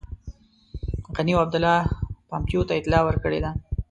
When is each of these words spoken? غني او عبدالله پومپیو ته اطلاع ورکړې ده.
غني 1.15 1.31
او 1.35 1.41
عبدالله 1.45 1.77
پومپیو 2.29 2.67
ته 2.67 2.73
اطلاع 2.79 3.01
ورکړې 3.03 3.39
ده. 3.45 3.51